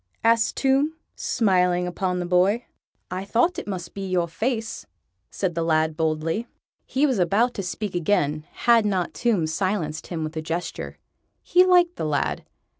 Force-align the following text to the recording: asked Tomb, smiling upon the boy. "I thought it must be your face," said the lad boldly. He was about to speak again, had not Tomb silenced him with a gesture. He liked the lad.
asked 0.23 0.55
Tomb, 0.57 0.95
smiling 1.15 1.85
upon 1.85 2.17
the 2.17 2.25
boy. 2.25 2.65
"I 3.11 3.23
thought 3.23 3.59
it 3.59 3.67
must 3.67 3.93
be 3.93 4.03
your 4.09 4.27
face," 4.27 4.87
said 5.29 5.53
the 5.53 5.61
lad 5.61 5.95
boldly. 5.95 6.47
He 6.87 7.05
was 7.05 7.19
about 7.19 7.53
to 7.53 7.61
speak 7.61 7.93
again, 7.93 8.47
had 8.51 8.83
not 8.83 9.13
Tomb 9.13 9.45
silenced 9.45 10.07
him 10.07 10.23
with 10.23 10.35
a 10.35 10.41
gesture. 10.41 10.97
He 11.43 11.63
liked 11.63 11.97
the 11.97 12.05
lad. 12.05 12.45